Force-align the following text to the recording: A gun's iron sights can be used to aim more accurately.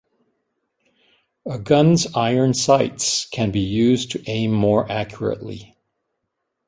A 1.45 1.59
gun's 1.59 2.07
iron 2.15 2.55
sights 2.55 3.27
can 3.27 3.51
be 3.51 3.59
used 3.59 4.09
to 4.09 4.23
aim 4.25 4.51
more 4.51 4.91
accurately. 4.91 5.75